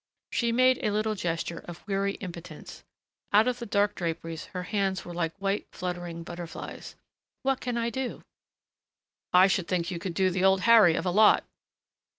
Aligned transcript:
She 0.31 0.51
made 0.51 0.79
a 0.83 0.89
little 0.89 1.13
gesture 1.13 1.59
of 1.65 1.87
weary 1.87 2.13
impotence. 2.13 2.83
Out 3.31 3.47
of 3.47 3.59
the 3.59 3.67
dark 3.67 3.93
draperies 3.93 4.45
her 4.45 4.63
hands 4.63 5.05
were 5.05 5.13
like 5.13 5.35
white 5.37 5.67
fluttering 5.71 6.23
butterflies. 6.23 6.95
"What 7.43 7.59
can 7.61 7.77
I 7.77 7.91
do?" 7.91 8.23
"I 9.31 9.45
should 9.45 9.67
think 9.67 9.91
you 9.91 9.99
could 9.99 10.15
do 10.15 10.31
the 10.31 10.43
Old 10.43 10.61
Harry 10.61 10.95
of 10.95 11.05
a 11.05 11.11
lot." 11.11 11.43